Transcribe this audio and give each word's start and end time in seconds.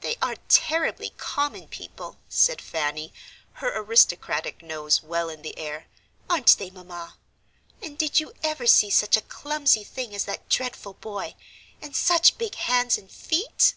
"They 0.00 0.16
are 0.22 0.36
terribly 0.48 1.10
common 1.18 1.68
people," 1.68 2.16
said 2.26 2.58
Fanny, 2.58 3.12
her 3.60 3.70
aristocratic 3.76 4.62
nose 4.62 5.02
well 5.02 5.28
in 5.28 5.42
the 5.42 5.58
air, 5.58 5.88
"aren't 6.30 6.56
they, 6.56 6.70
Mamma? 6.70 7.18
And 7.82 7.98
did 7.98 8.18
you 8.18 8.32
ever 8.42 8.66
see 8.66 8.88
such 8.88 9.14
a 9.18 9.28
clumsy 9.28 9.84
thing 9.84 10.14
as 10.14 10.24
that 10.24 10.48
dreadful 10.48 10.94
boy, 10.94 11.34
and 11.82 11.94
such 11.94 12.38
big 12.38 12.54
hands 12.54 12.96
and 12.96 13.10
feet?" 13.12 13.74